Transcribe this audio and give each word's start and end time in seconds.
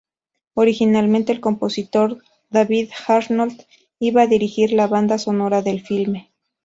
Originalmente, 0.55 1.31
el 1.31 1.41
compositor 1.41 2.23
David 2.49 2.89
Arnold 3.07 3.67
iba 3.99 4.23
a 4.23 4.27
dirigir 4.27 4.73
la 4.73 4.87
banda 4.87 5.19
sonora 5.19 5.61
del 5.61 5.81
filme. 5.83 6.31